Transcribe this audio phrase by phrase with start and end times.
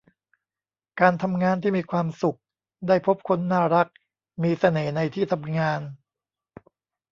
[0.99, 2.37] การทำงานที่มีความสุข
[2.87, 3.87] ได้พบคนน่ารัก
[4.43, 5.81] มีเสน่ห์ในที่ทำงาน